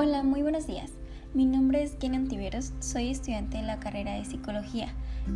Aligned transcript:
Hola, 0.00 0.22
muy 0.22 0.42
buenos 0.42 0.68
días. 0.68 0.92
Mi 1.34 1.44
nombre 1.44 1.82
es 1.82 1.96
Ken 1.96 2.14
Antiveros, 2.14 2.72
soy 2.78 3.08
estudiante 3.08 3.56
de 3.56 3.64
la 3.64 3.80
carrera 3.80 4.14
de 4.14 4.24
psicología. 4.24 4.94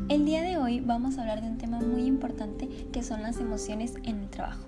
El 0.08 0.24
día 0.24 0.40
de 0.42 0.56
hoy 0.56 0.78
vamos 0.78 1.18
a 1.18 1.22
hablar 1.22 1.40
de 1.40 1.48
un 1.48 1.58
tema 1.58 1.80
muy 1.80 2.02
importante 2.02 2.68
que 2.92 3.02
son 3.02 3.22
las 3.22 3.40
emociones 3.40 3.94
en 4.04 4.20
el 4.20 4.30
trabajo. 4.30 4.64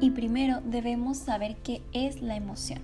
Y 0.00 0.10
primero 0.10 0.62
debemos 0.64 1.16
saber 1.16 1.58
qué 1.62 1.80
es 1.92 2.22
la 2.22 2.34
emoción. 2.34 2.80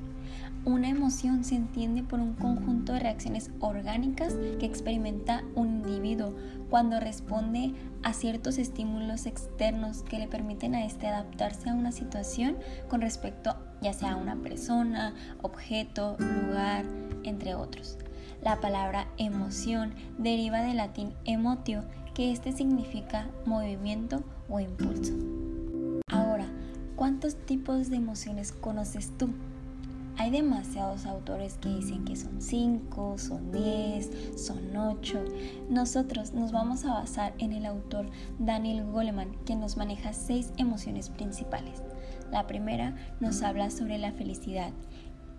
Una 0.65 0.89
emoción 0.89 1.43
se 1.43 1.57
entiende 1.57 2.05
por 2.05 2.21
un 2.21 2.35
conjunto 2.35 2.93
de 2.93 3.01
reacciones 3.01 3.51
orgánicas 3.59 4.35
que 4.61 4.67
experimenta 4.67 5.43
un 5.57 5.83
individuo 5.85 6.33
cuando 6.71 7.01
responde 7.01 7.75
a 8.05 8.13
ciertos 8.13 8.59
estímulos 8.59 9.27
externos 9.27 10.03
que 10.03 10.19
le 10.19 10.29
permiten 10.29 10.75
a 10.75 10.85
este 10.85 11.09
adaptarse 11.09 11.71
a 11.71 11.75
una 11.75 11.91
situación 11.91 12.59
con 12.89 13.01
respecto 13.01 13.57
ya 13.81 13.93
sea 13.93 14.13
a 14.13 14.17
una 14.17 14.37
persona, 14.37 15.15
objeto, 15.43 16.17
lugar, 16.19 16.85
entre 17.23 17.55
otros. 17.55 17.99
La 18.43 18.61
palabra 18.61 19.09
emoción 19.17 19.95
deriva 20.19 20.61
del 20.61 20.77
latín 20.77 21.15
emotio, 21.25 21.85
que 22.15 22.31
este 22.31 22.53
significa 22.53 23.29
movimiento 23.45 24.23
o 24.49 24.61
impulso. 24.61 25.13
Ahora, 26.09 26.47
¿cuántos 26.97 27.37
tipos 27.37 27.91
de 27.91 27.97
emociones 27.97 28.53
conoces 28.53 29.11
tú? 29.19 29.31
Hay 30.17 30.31
demasiados 30.31 31.07
autores 31.07 31.59
que 31.59 31.69
dicen 31.69 32.05
que 32.05 32.15
son 32.15 32.41
5, 32.41 33.19
son 33.19 33.51
10, 33.51 34.39
son 34.41 34.77
8. 34.77 35.25
Nosotros 35.69 36.33
nos 36.33 36.53
vamos 36.53 36.85
a 36.85 36.95
basar 36.95 37.35
en 37.39 37.53
el 37.53 37.67
autor 37.67 38.07
Daniel 38.39 38.85
Goleman, 38.85 39.35
que 39.45 39.57
nos 39.57 39.77
maneja 39.77 40.13
seis 40.13 40.53
emociones 40.57 41.09
principales. 41.09 41.83
La 42.31 42.47
primera 42.47 42.95
nos 43.19 43.43
habla 43.43 43.71
sobre 43.71 43.99
la 43.99 44.13
felicidad. 44.13 44.71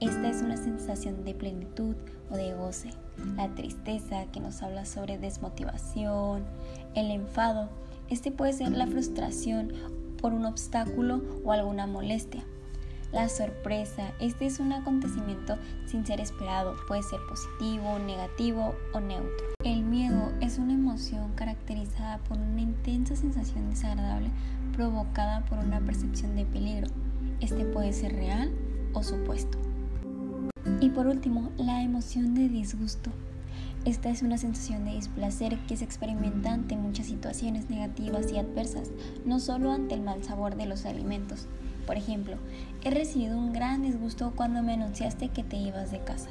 Esta 0.01 0.29
es 0.29 0.41
una 0.41 0.57
sensación 0.57 1.23
de 1.23 1.33
plenitud 1.33 1.95
o 2.29 2.35
de 2.35 2.53
goce. 2.53 2.89
La 3.37 3.55
tristeza, 3.55 4.25
que 4.33 4.41
nos 4.41 4.61
habla 4.61 4.85
sobre 4.85 5.17
desmotivación. 5.17 6.43
El 6.95 7.11
enfado, 7.11 7.69
este 8.09 8.29
puede 8.29 8.51
ser 8.51 8.71
la 8.71 8.87
frustración 8.87 9.71
por 10.21 10.33
un 10.33 10.45
obstáculo 10.45 11.21
o 11.45 11.53
alguna 11.53 11.87
molestia. 11.87 12.43
La 13.11 13.29
sorpresa, 13.29 14.11
este 14.19 14.45
es 14.45 14.59
un 14.59 14.73
acontecimiento 14.73 15.57
sin 15.85 16.05
ser 16.05 16.19
esperado, 16.19 16.75
puede 16.87 17.03
ser 17.03 17.19
positivo, 17.29 17.97
negativo 17.99 18.75
o 18.93 18.99
neutro. 18.99 19.47
El 19.63 19.83
miedo 19.83 20.31
es 20.41 20.57
una 20.57 20.73
emoción 20.73 21.31
caracterizada 21.35 22.17
por 22.19 22.37
una 22.37 22.61
intensa 22.61 23.15
sensación 23.15 23.69
desagradable 23.69 24.31
provocada 24.75 25.45
por 25.45 25.59
una 25.59 25.79
percepción 25.79 26.35
de 26.35 26.45
peligro. 26.45 26.87
Este 27.39 27.63
puede 27.63 27.93
ser 27.93 28.13
real 28.13 28.51
o 28.93 29.03
supuesto. 29.03 29.57
Y 30.81 30.89
por 30.89 31.07
último, 31.07 31.51
la 31.57 31.83
emoción 31.83 32.33
de 32.33 32.49
disgusto. 32.49 33.11
Esta 33.85 34.09
es 34.09 34.23
una 34.23 34.37
sensación 34.37 34.83
de 34.83 34.95
displacer 34.95 35.59
que 35.67 35.77
se 35.77 35.85
experimenta 35.85 36.51
ante 36.51 36.75
muchas 36.75 37.05
situaciones 37.05 37.69
negativas 37.69 38.31
y 38.31 38.39
adversas, 38.39 38.89
no 39.25 39.39
solo 39.39 39.71
ante 39.71 39.93
el 39.93 40.01
mal 40.01 40.23
sabor 40.23 40.55
de 40.55 40.65
los 40.65 40.85
alimentos, 40.85 41.47
por 41.85 41.97
ejemplo, 41.97 42.37
he 42.83 42.91
recibido 42.91 43.37
un 43.37 43.53
gran 43.53 43.81
disgusto 43.81 44.33
cuando 44.35 44.63
me 44.63 44.73
anunciaste 44.73 45.29
que 45.29 45.43
te 45.43 45.57
ibas 45.57 45.91
de 45.91 46.03
casa. 46.03 46.29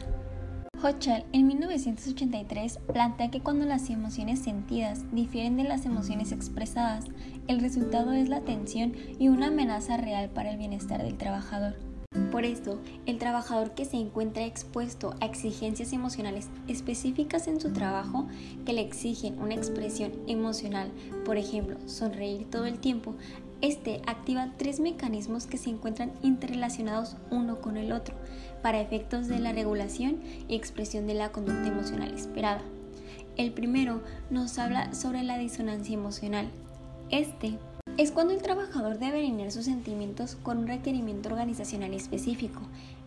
Hochschild 0.82 1.24
en 1.32 1.46
1983 1.46 2.78
plantea 2.92 3.30
que 3.30 3.40
cuando 3.40 3.64
las 3.64 3.88
emociones 3.88 4.40
sentidas 4.40 5.00
difieren 5.12 5.56
de 5.56 5.64
las 5.64 5.86
emociones 5.86 6.30
expresadas, 6.30 7.06
el 7.48 7.60
resultado 7.60 8.12
es 8.12 8.28
la 8.28 8.42
tensión 8.42 8.92
y 9.18 9.28
una 9.28 9.46
amenaza 9.46 9.96
real 9.96 10.28
para 10.28 10.50
el 10.50 10.58
bienestar 10.58 11.02
del 11.02 11.16
trabajador. 11.16 11.74
Por 12.30 12.44
esto, 12.44 12.80
el 13.06 13.18
trabajador 13.18 13.74
que 13.74 13.84
se 13.84 13.96
encuentra 13.96 14.44
expuesto 14.44 15.14
a 15.20 15.26
exigencias 15.26 15.92
emocionales 15.92 16.48
específicas 16.68 17.48
en 17.48 17.60
su 17.60 17.72
trabajo 17.72 18.28
que 18.64 18.72
le 18.72 18.82
exigen 18.82 19.40
una 19.40 19.54
expresión 19.54 20.12
emocional, 20.26 20.92
por 21.24 21.38
ejemplo, 21.38 21.76
sonreír 21.86 22.48
todo 22.50 22.66
el 22.66 22.78
tiempo, 22.78 23.14
este 23.60 24.02
activa 24.06 24.52
tres 24.56 24.80
mecanismos 24.80 25.46
que 25.46 25.58
se 25.58 25.70
encuentran 25.70 26.12
interrelacionados 26.22 27.16
uno 27.30 27.60
con 27.60 27.76
el 27.76 27.92
otro 27.92 28.14
para 28.62 28.80
efectos 28.80 29.28
de 29.28 29.38
la 29.38 29.52
regulación 29.52 30.20
y 30.48 30.54
expresión 30.54 31.06
de 31.06 31.14
la 31.14 31.32
conducta 31.32 31.68
emocional 31.68 32.12
esperada. 32.14 32.62
El 33.36 33.52
primero 33.52 34.00
nos 34.30 34.58
habla 34.58 34.94
sobre 34.94 35.22
la 35.22 35.38
disonancia 35.38 35.94
emocional. 35.94 36.48
Este 37.10 37.58
es 37.96 38.10
cuando 38.10 38.32
el 38.32 38.42
trabajador 38.42 38.98
debe 38.98 39.20
alinear 39.20 39.52
sus 39.52 39.66
sentimientos 39.66 40.36
con 40.42 40.58
un 40.58 40.66
requerimiento 40.66 41.28
organizacional 41.28 41.94
específico. 41.94 42.60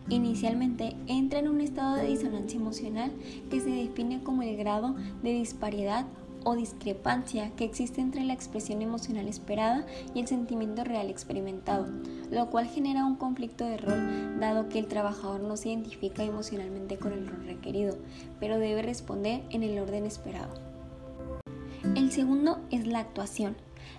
Inicialmente 0.08 0.96
entra 1.06 1.40
en 1.40 1.48
un 1.48 1.60
estado 1.60 1.96
de 1.96 2.06
disonancia 2.06 2.58
emocional 2.58 3.12
que 3.50 3.60
se 3.60 3.68
define 3.68 4.22
como 4.22 4.42
el 4.42 4.56
grado 4.56 4.96
de 5.22 5.32
disparidad 5.32 6.06
o 6.44 6.54
discrepancia 6.54 7.50
que 7.56 7.64
existe 7.64 8.00
entre 8.00 8.24
la 8.24 8.32
expresión 8.32 8.82
emocional 8.82 9.28
esperada 9.28 9.86
y 10.14 10.20
el 10.20 10.26
sentimiento 10.26 10.84
real 10.84 11.10
experimentado, 11.10 11.86
lo 12.30 12.50
cual 12.50 12.66
genera 12.66 13.04
un 13.04 13.16
conflicto 13.16 13.64
de 13.64 13.76
rol 13.76 14.38
dado 14.40 14.68
que 14.68 14.78
el 14.78 14.86
trabajador 14.86 15.40
no 15.40 15.56
se 15.56 15.70
identifica 15.70 16.22
emocionalmente 16.22 16.98
con 16.98 17.12
el 17.12 17.26
rol 17.26 17.44
requerido, 17.44 17.96
pero 18.40 18.58
debe 18.58 18.82
responder 18.82 19.42
en 19.50 19.62
el 19.62 19.78
orden 19.78 20.06
esperado. 20.06 20.54
El 21.94 22.10
segundo 22.12 22.60
es 22.70 22.86
la 22.86 23.00
actuación. 23.00 23.56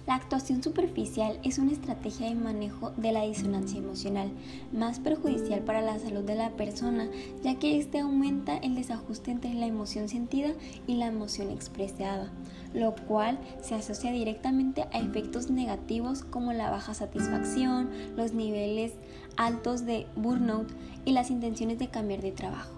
La 0.07 0.15
actuación 0.15 0.63
superficial 0.63 1.39
es 1.43 1.59
una 1.59 1.71
estrategia 1.71 2.27
de 2.27 2.35
manejo 2.35 2.91
de 2.97 3.11
la 3.11 3.23
disonancia 3.23 3.79
emocional, 3.79 4.31
más 4.71 4.99
perjudicial 4.99 5.61
para 5.61 5.81
la 5.81 5.99
salud 5.99 6.23
de 6.23 6.35
la 6.35 6.51
persona, 6.51 7.07
ya 7.43 7.59
que 7.59 7.77
este 7.77 7.99
aumenta 7.99 8.57
el 8.57 8.75
desajuste 8.75 9.31
entre 9.31 9.53
la 9.53 9.67
emoción 9.67 10.09
sentida 10.09 10.49
y 10.87 10.95
la 10.95 11.07
emoción 11.07 11.51
expresada, 11.51 12.31
lo 12.73 12.95
cual 12.95 13.39
se 13.61 13.75
asocia 13.75 14.11
directamente 14.11 14.85
a 14.91 14.99
efectos 14.99 15.49
negativos 15.49 16.23
como 16.23 16.53
la 16.53 16.69
baja 16.69 16.93
satisfacción, 16.93 17.89
los 18.15 18.33
niveles 18.33 18.93
altos 19.37 19.85
de 19.85 20.07
burnout 20.15 20.69
y 21.05 21.11
las 21.11 21.31
intenciones 21.31 21.79
de 21.79 21.89
cambiar 21.89 22.21
de 22.21 22.31
trabajo. 22.31 22.71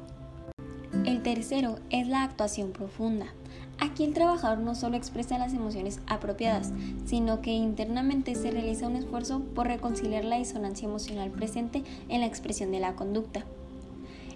El 1.05 1.23
tercero 1.23 1.79
es 1.89 2.07
la 2.07 2.23
actuación 2.23 2.71
profunda. 2.71 3.27
Aquí 3.81 4.03
el 4.03 4.13
trabajador 4.13 4.59
no 4.59 4.75
solo 4.75 4.95
expresa 4.95 5.39
las 5.39 5.55
emociones 5.55 6.01
apropiadas, 6.05 6.71
sino 7.05 7.41
que 7.41 7.49
internamente 7.49 8.35
se 8.35 8.51
realiza 8.51 8.85
un 8.85 8.95
esfuerzo 8.95 9.39
por 9.55 9.65
reconciliar 9.65 10.23
la 10.23 10.37
disonancia 10.37 10.87
emocional 10.87 11.31
presente 11.31 11.83
en 12.07 12.21
la 12.21 12.27
expresión 12.27 12.71
de 12.71 12.79
la 12.79 12.95
conducta. 12.95 13.43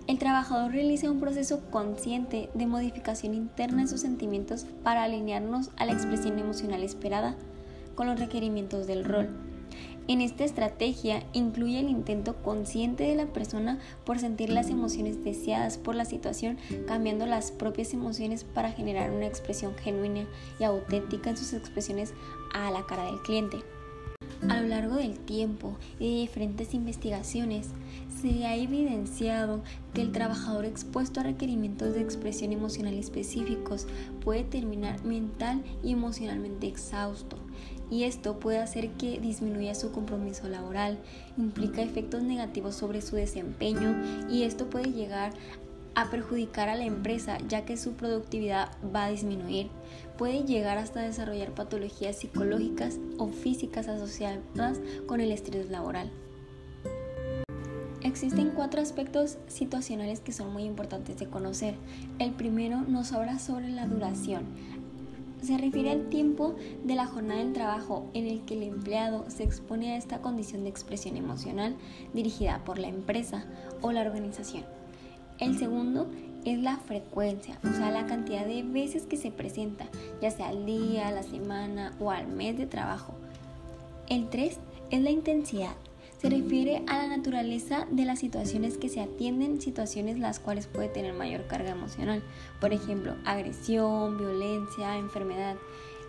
El 0.07 0.17
trabajador 0.17 0.71
realiza 0.71 1.11
un 1.11 1.19
proceso 1.19 1.61
consciente 1.69 2.49
de 2.55 2.65
modificación 2.65 3.35
interna 3.35 3.83
en 3.83 3.87
sus 3.87 4.01
sentimientos 4.01 4.65
para 4.83 5.03
alinearnos 5.03 5.69
a 5.77 5.85
la 5.85 5.93
expresión 5.93 6.39
emocional 6.39 6.81
esperada 6.81 7.35
con 7.93 8.07
los 8.07 8.19
requerimientos 8.19 8.87
del 8.87 9.05
rol. 9.05 9.29
En 10.07 10.21
esta 10.21 10.43
estrategia 10.43 11.23
incluye 11.33 11.79
el 11.79 11.89
intento 11.89 12.35
consciente 12.43 13.05
de 13.05 13.15
la 13.15 13.25
persona 13.25 13.79
por 14.05 14.19
sentir 14.19 14.49
las 14.49 14.69
emociones 14.69 15.23
deseadas 15.23 15.79
por 15.79 15.95
la 15.95 16.05
situación, 16.05 16.57
cambiando 16.85 17.25
las 17.25 17.51
propias 17.51 17.91
emociones 17.93 18.43
para 18.43 18.71
generar 18.71 19.09
una 19.09 19.25
expresión 19.25 19.73
genuina 19.75 20.25
y 20.59 20.63
auténtica 20.63 21.31
en 21.31 21.37
sus 21.37 21.53
expresiones 21.53 22.13
a 22.53 22.69
la 22.69 22.85
cara 22.85 23.05
del 23.05 23.19
cliente. 23.23 23.57
A 24.47 24.61
lo 24.61 24.67
largo 24.67 24.95
del 24.95 25.17
tiempo 25.17 25.75
y 25.99 26.13
de 26.13 26.21
diferentes 26.21 26.75
investigaciones, 26.75 27.69
se 28.21 28.45
ha 28.45 28.55
evidenciado 28.55 29.61
que 29.93 30.01
el 30.01 30.11
trabajador 30.11 30.65
expuesto 30.65 31.19
a 31.19 31.23
requerimientos 31.23 31.95
de 31.95 32.01
expresión 32.01 32.51
emocional 32.51 32.93
específicos 32.93 33.87
puede 34.23 34.43
terminar 34.43 35.03
mental 35.03 35.63
y 35.83 35.93
emocionalmente 35.93 36.67
exhausto, 36.67 37.37
y 37.89 38.03
esto 38.03 38.39
puede 38.39 38.59
hacer 38.59 38.91
que 38.91 39.19
disminuya 39.19 39.75
su 39.75 39.91
compromiso 39.91 40.47
laboral, 40.47 40.99
implica 41.37 41.81
efectos 41.81 42.23
negativos 42.23 42.75
sobre 42.75 43.01
su 43.01 43.15
desempeño 43.15 43.95
y 44.29 44.43
esto 44.43 44.69
puede 44.69 44.91
llegar 44.91 45.33
a 45.95 46.09
perjudicar 46.09 46.67
a 46.67 46.75
la 46.75 46.83
empresa 46.83 47.37
ya 47.47 47.65
que 47.65 47.77
su 47.77 47.93
productividad 47.93 48.71
va 48.93 49.05
a 49.05 49.09
disminuir. 49.09 49.69
Puede 50.17 50.43
llegar 50.43 50.77
hasta 50.77 51.01
desarrollar 51.01 51.51
patologías 51.51 52.17
psicológicas 52.17 52.99
o 53.17 53.27
físicas 53.27 53.87
asociadas 53.87 54.79
con 55.07 55.21
el 55.21 55.31
estrés 55.31 55.69
laboral. 55.69 56.11
Existen 58.01 58.51
cuatro 58.51 58.81
aspectos 58.81 59.39
situacionales 59.47 60.19
que 60.19 60.31
son 60.31 60.53
muy 60.53 60.63
importantes 60.63 61.17
de 61.17 61.27
conocer. 61.27 61.75
El 62.19 62.33
primero 62.33 62.81
nos 62.81 63.11
habla 63.13 63.39
sobre 63.39 63.69
la 63.69 63.87
duración. 63.87 64.43
Se 65.45 65.59
refiere 65.59 65.91
al 65.91 66.09
tiempo 66.09 66.55
de 66.83 66.95
la 66.95 67.05
jornada 67.05 67.39
del 67.39 67.53
trabajo 67.53 68.09
en 68.15 68.25
el 68.25 68.41
que 68.45 68.55
el 68.55 68.63
empleado 68.63 69.25
se 69.29 69.43
expone 69.43 69.93
a 69.93 69.97
esta 69.97 70.19
condición 70.19 70.63
de 70.63 70.71
expresión 70.71 71.17
emocional 71.17 71.75
dirigida 72.15 72.63
por 72.65 72.79
la 72.79 72.87
empresa 72.87 73.45
o 73.81 73.91
la 73.91 74.01
organización. 74.01 74.63
El 75.37 75.55
segundo 75.59 76.09
es 76.45 76.57
la 76.57 76.77
frecuencia, 76.77 77.59
o 77.63 77.71
sea, 77.73 77.91
la 77.91 78.07
cantidad 78.07 78.43
de 78.47 78.63
veces 78.63 79.05
que 79.05 79.17
se 79.17 79.29
presenta, 79.29 79.85
ya 80.19 80.31
sea 80.31 80.47
al 80.47 80.65
día, 80.65 81.09
a 81.09 81.11
la 81.11 81.21
semana 81.21 81.93
o 81.99 82.09
al 82.09 82.25
mes 82.25 82.57
de 82.57 82.65
trabajo. 82.65 83.13
El 84.09 84.29
tres 84.29 84.57
es 84.89 85.01
la 85.03 85.11
intensidad. 85.11 85.75
Se 86.25 86.31
refiere 86.31 86.81
a 86.87 86.97
la 86.97 87.17
naturaleza 87.17 87.85
de 87.91 88.03
las 88.03 88.17
situaciones 88.17 88.79
que 88.79 88.89
se 88.89 88.99
atienden, 88.99 89.61
situaciones 89.61 90.17
las 90.17 90.39
cuales 90.39 90.65
puede 90.65 90.87
tener 90.87 91.13
mayor 91.13 91.45
carga 91.45 91.69
emocional. 91.69 92.23
Por 92.59 92.73
ejemplo, 92.73 93.13
agresión, 93.25 94.17
violencia, 94.17 94.97
enfermedad 94.97 95.55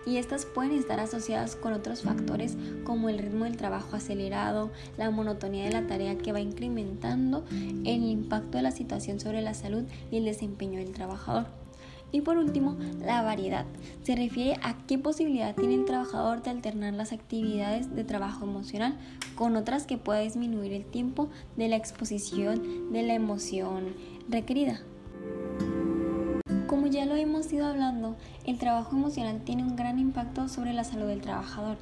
y 0.07 0.17
estas 0.17 0.47
pueden 0.47 0.73
estar 0.73 1.01
asociadas 1.01 1.55
con 1.55 1.75
otros 1.75 2.01
factores 2.01 2.57
como 2.85 3.11
el 3.11 3.19
ritmo 3.19 3.45
del 3.45 3.59
trabajo 3.59 3.95
acelerado, 3.95 4.71
la 4.97 5.11
monotonía 5.11 5.67
de 5.67 5.73
la 5.73 5.87
tarea 5.87 6.17
que 6.17 6.33
va 6.33 6.41
incrementando 6.41 7.45
el 7.51 8.03
impacto 8.03 8.57
de 8.57 8.63
la 8.63 8.71
situación 8.71 9.21
sobre 9.21 9.43
la 9.43 9.53
salud 9.53 9.85
y 10.11 10.17
el 10.17 10.25
desempeño 10.25 10.79
del 10.79 10.93
trabajador. 10.93 11.66
Y 12.13 12.21
por 12.21 12.39
último, 12.39 12.77
la 13.05 13.23
variedad. 13.23 13.67
Se 14.03 14.17
refiere 14.17 14.59
a 14.63 14.77
qué 14.87 14.99
posibilidad 14.99 15.55
tiene 15.55 15.75
el 15.75 15.85
trabajador 15.85 16.43
de 16.43 16.51
alternar 16.51 16.95
las 16.95 17.13
actividades 17.13 17.95
de 17.95 18.05
trabajo 18.05 18.45
emocional 18.45 18.97
con 19.35 19.57
otras 19.57 19.87
que 19.87 19.99
pueda 19.99 20.21
disminuir 20.21 20.73
el 20.73 20.85
tiempo 20.85 21.29
de 21.57 21.69
la 21.69 21.77
exposición 21.77 22.93
de 22.93 23.03
la 23.03 23.15
emoción 23.15 23.95
requerida. 24.29 24.81
Como 26.67 26.89
ya 26.89 27.07
lo 27.07 27.15
hemos 27.15 27.53
ido 27.53 27.65
hablando, 27.67 28.17
el 28.45 28.59
trabajo 28.59 28.97
emocional 28.97 29.41
tiene 29.45 29.63
un 29.63 29.77
gran 29.77 30.01
impacto 30.01 30.49
sobre 30.49 30.73
la 30.73 30.83
salud 30.83 31.07
del 31.07 31.21
trabajador, 31.21 31.79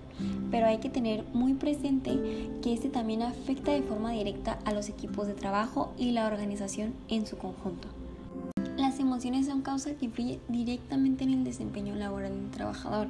pero 0.51 0.67
hay 0.67 0.79
que 0.79 0.91
tener 0.91 1.25
muy 1.33 1.55
presente 1.55 2.51
que 2.63 2.75
este 2.75 2.91
también 2.91 3.23
afecta 3.23 3.73
de 3.73 3.83
forma 3.83 4.13
directa 4.13 4.59
a 4.65 4.73
los 4.73 4.89
equipos 4.89 5.27
de 5.27 5.35
trabajo 5.35 5.93
y 5.97 6.13
la 6.13 6.27
organización 6.27 6.93
en 7.09 7.27
su 7.27 7.39
conjunto. 7.39 8.04
Emociones 9.15 9.47
son 9.47 9.63
causa 9.63 9.95
que 9.95 10.07
influye 10.07 10.41
directamente 10.49 11.23
en 11.23 11.31
el 11.31 11.45
desempeño 11.45 11.95
laboral 11.95 12.33
del 12.33 12.51
trabajador. 12.51 13.07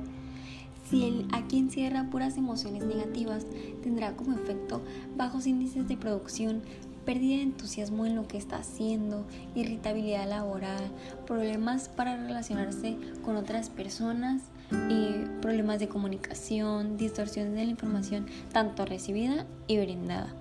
Si 0.91 1.03
el 1.06 1.27
aquí 1.33 1.59
encierra 1.59 2.11
puras 2.11 2.37
emociones 2.37 2.85
negativas, 2.85 3.47
tendrá 3.83 4.15
como 4.15 4.37
efecto 4.37 4.83
bajos 5.17 5.47
índices 5.47 5.89
de 5.89 5.97
producción, 5.97 6.61
pérdida 7.06 7.37
de 7.37 7.45
entusiasmo 7.45 8.05
en 8.05 8.17
lo 8.17 8.29
que 8.29 8.37
está 8.37 8.59
haciendo, 8.59 9.25
irritabilidad 9.55 10.29
laboral, 10.29 10.91
problemas 11.27 11.89
para 11.89 12.19
relacionarse 12.19 12.99
con 13.25 13.37
otras 13.37 13.71
personas, 13.71 14.43
y 14.91 15.25
problemas 15.41 15.79
de 15.79 15.89
comunicación, 15.89 16.99
distorsiones 16.99 17.55
de 17.55 17.65
la 17.65 17.71
información 17.71 18.27
tanto 18.53 18.85
recibida 18.85 19.47
y 19.69 19.79
brindada. 19.79 20.35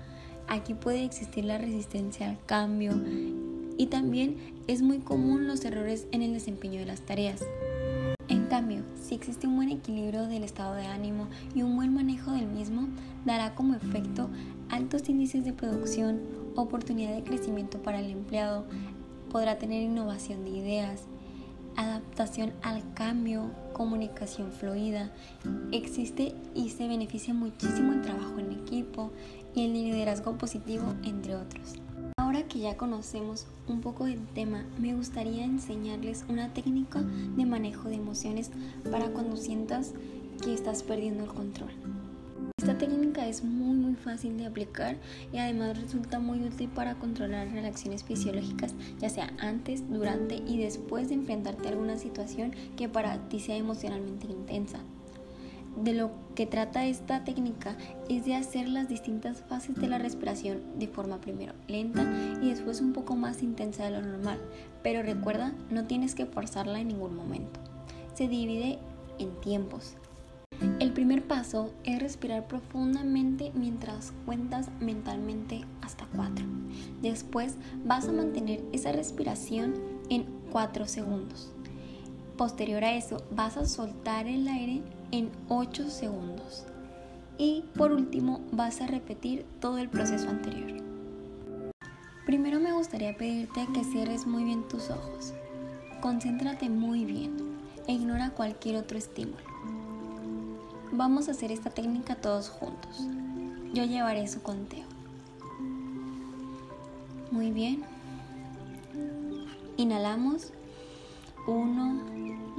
Aquí 0.50 0.74
puede 0.74 1.06
existir 1.06 1.46
la 1.46 1.58
resistencia 1.58 2.30
al 2.30 2.38
cambio 2.46 2.92
y 3.78 3.88
también 3.88 4.38
es 4.68 4.82
muy 4.82 5.00
común 5.00 5.48
los 5.48 5.64
errores 5.66 6.08
en 6.12 6.22
el 6.22 6.34
desempeño 6.34 6.80
de 6.80 6.86
las 6.86 7.02
tareas. 7.02 7.42
En 8.30 8.46
cambio, 8.46 8.84
si 8.96 9.16
existe 9.16 9.48
un 9.48 9.56
buen 9.56 9.70
equilibrio 9.70 10.28
del 10.28 10.44
estado 10.44 10.76
de 10.76 10.86
ánimo 10.86 11.28
y 11.54 11.64
un 11.64 11.76
buen 11.76 11.94
manejo 11.94 12.32
del 12.32 12.48
mismo, 12.48 12.88
dará 13.26 13.56
como 13.56 13.76
efecto 13.76 14.30
altos 14.70 15.10
índices 15.10 15.44
de 15.44 15.54
producción, 15.54 16.22
oportunidad 16.56 17.14
de 17.14 17.24
crecimiento 17.24 17.82
para 17.82 18.00
el 18.00 18.10
empleado, 18.10 18.66
podrá 19.30 19.58
tener 19.58 19.82
innovación 19.82 20.44
de 20.44 20.52
ideas, 20.52 21.02
adaptación 21.76 22.54
al 22.62 22.94
cambio, 22.94 23.52
comunicación 23.74 24.52
fluida. 24.52 25.12
Existe 25.72 26.36
y 26.54 26.70
se 26.70 26.88
beneficia 26.88 27.34
muchísimo 27.34 27.94
el 27.94 28.02
trabajo 28.02 28.40
en 28.40 28.52
equipo 28.52 29.12
y 29.56 29.66
el 29.66 29.74
liderazgo 29.74 30.38
positivo, 30.38 30.94
entre 31.04 31.36
otros. 31.36 31.76
Que 32.50 32.60
ya 32.60 32.78
conocemos 32.78 33.48
un 33.68 33.82
poco 33.82 34.06
del 34.06 34.28
tema, 34.28 34.64
me 34.78 34.94
gustaría 34.94 35.44
enseñarles 35.44 36.24
una 36.30 36.54
técnica 36.54 37.02
de 37.02 37.46
manejo 37.46 37.90
de 37.90 37.96
emociones 37.96 38.52
para 38.92 39.08
cuando 39.08 39.38
sientas 39.38 39.94
que 40.44 40.54
estás 40.54 40.84
perdiendo 40.84 41.24
el 41.24 41.30
control. 41.32 41.72
Esta 42.60 42.78
técnica 42.78 43.28
es 43.28 43.44
muy 43.44 43.76
muy 43.76 43.96
fácil 43.96 44.38
de 44.38 44.46
aplicar 44.46 44.98
y 45.32 45.38
además 45.38 45.82
resulta 45.82 46.20
muy 46.20 46.44
útil 46.44 46.70
para 46.70 46.96
controlar 46.96 47.52
reacciones 47.52 48.04
fisiológicas, 48.04 48.76
ya 49.00 49.10
sea 49.10 49.34
antes, 49.40 49.90
durante 49.90 50.36
y 50.36 50.60
después 50.60 51.10
de 51.10 51.16
enfrentarte 51.16 51.68
a 51.68 51.72
alguna 51.72 51.98
situación 51.98 52.54
que 52.78 52.88
para 52.88 53.18
ti 53.30 53.40
sea 53.40 53.58
emocionalmente 53.58 54.28
intensa. 54.28 54.80
De 55.76 55.94
lo 55.94 56.12
que 56.36 56.46
trata 56.46 56.86
esta 56.86 57.24
técnica 57.24 57.76
es 58.10 58.26
de 58.26 58.36
hacer 58.36 58.70
las 58.70 58.88
distintas 58.90 59.42
fases 59.42 59.76
de 59.76 59.88
la 59.88 59.98
respiración 59.98 60.62
de 60.78 60.88
forma 60.88 61.20
primero 61.20 61.54
lenta 61.68 62.06
y 62.42 62.50
después 62.50 62.82
un 62.82 62.94
poco 62.94 63.16
más 63.16 63.42
intensa 63.44 63.86
de 63.86 63.92
lo 63.92 64.02
normal, 64.02 64.40
pero 64.84 65.02
recuerda, 65.02 65.54
no 65.70 65.86
tienes 65.86 66.16
que 66.16 66.26
forzarla 66.26 66.80
en 66.80 66.90
ningún 66.90 67.16
momento. 67.16 67.60
Se 68.14 68.28
divide 68.28 68.80
en 69.18 69.40
tiempos, 69.42 69.96
el 70.80 70.94
primer 70.94 71.24
paso 71.28 71.74
es 71.84 72.00
respirar 72.02 72.48
profundamente 72.48 73.52
mientras 73.54 74.14
cuentas 74.26 74.70
mentalmente 74.80 75.62
hasta 75.82 76.08
4. 76.16 76.46
Después 77.02 77.56
vas 77.84 78.08
a 78.08 78.14
mantener 78.14 78.64
esa 78.72 78.92
respiración 78.92 79.74
en 80.10 80.26
4 80.52 80.88
segundos. 80.88 81.52
Posterior 82.38 82.84
a 82.84 82.94
eso 82.94 83.24
vas 83.30 83.58
a 83.58 83.66
soltar 83.66 84.26
el 84.26 84.48
aire 84.48 84.82
en 85.12 85.30
8 85.50 85.90
segundos. 85.90 86.66
Y 87.38 87.64
por 87.76 87.92
último 87.92 88.42
vas 88.52 88.82
a 88.82 88.88
repetir 88.88 89.46
todo 89.60 89.78
el 89.78 89.90
proceso 89.90 90.30
anterior. 90.30 90.82
Primero 92.26 92.60
me 92.60 92.74
gustaría 92.74 93.16
pedirte 93.16 93.68
que 93.74 93.84
cierres 93.84 94.26
muy 94.26 94.44
bien 94.44 94.68
tus 94.68 94.90
ojos. 94.90 95.34
Concéntrate 96.02 96.70
muy 96.70 97.06
bien 97.06 97.38
e 97.88 97.94
ignora 97.94 98.32
cualquier 98.32 98.78
otro 98.78 98.98
estímulo. 98.98 99.44
Vamos 100.92 101.28
a 101.28 101.32
hacer 101.32 101.52
esta 101.52 101.70
técnica 101.70 102.16
todos 102.16 102.50
juntos. 102.50 103.08
Yo 103.74 103.84
llevaré 103.84 104.28
su 104.28 104.42
conteo. 104.42 104.86
Muy 107.32 107.52
bien. 107.52 107.84
Inhalamos. 109.78 110.52
1, 111.46 112.13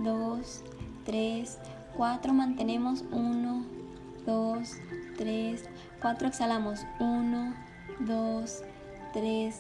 2, 0.04 0.62
3, 1.04 1.58
4. 1.96 2.32
Mantenemos. 2.32 3.04
1, 3.10 3.64
2, 4.26 4.58
3, 5.18 5.68
4. 6.00 6.28
Exhalamos. 6.28 6.86
1, 7.00 7.54
2, 8.00 8.62
3, 9.12 9.54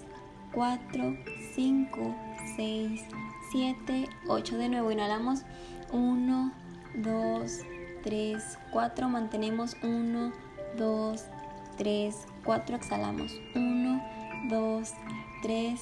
4, 0.52 1.16
5, 1.54 2.14
6, 2.56 3.02
7, 3.50 4.08
8. 4.28 4.56
De 4.58 4.68
nuevo 4.68 4.92
inhalamos. 4.92 5.44
1, 5.92 6.52
2, 6.96 7.64
3, 8.04 8.58
4, 8.70 9.08
mantenemos 9.08 9.76
1, 9.82 10.32
2, 10.76 11.24
3, 11.78 12.26
4, 12.44 12.76
exhalamos 12.76 13.32
1, 13.54 14.02
2, 14.48 14.94
3, 15.42 15.80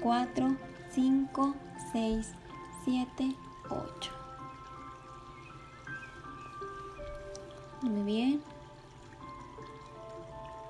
4, 0.00 0.56
5, 0.90 1.54
6, 1.92 2.34
7, 2.84 3.36
8. 3.72 4.10
Muy 7.82 8.02
bien. 8.04 8.40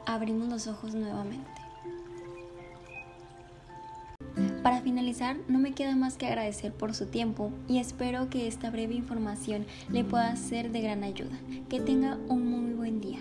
Abrimos 0.07 0.49
los 0.49 0.67
ojos 0.67 0.95
nuevamente. 0.95 1.51
Para 4.63 4.81
finalizar, 4.81 5.37
no 5.49 5.59
me 5.59 5.73
queda 5.73 5.97
más 5.97 6.17
que 6.17 6.27
agradecer 6.27 6.73
por 6.73 6.95
su 6.95 7.07
tiempo 7.07 7.51
y 7.69 7.79
espero 7.79 8.31
que 8.31 8.47
esta 8.47 8.71
breve 8.71 8.95
información 8.95 9.67
le 9.91 10.05
pueda 10.05 10.35
ser 10.37 10.71
de 10.71 10.81
gran 10.81 11.03
ayuda. 11.03 11.37
Que 11.69 11.81
tenga 11.81 12.17
un 12.29 12.47
muy 12.47 12.73
buen 12.75 13.01
día. 13.01 13.19